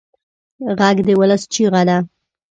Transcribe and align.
غږ 0.77 0.97
د 1.07 1.09
ولس 1.19 1.41
چیغه 1.53 1.81
ده 1.87 1.97